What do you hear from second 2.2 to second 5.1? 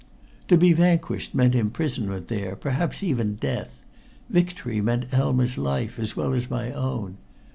there, perhaps even death. Victory meant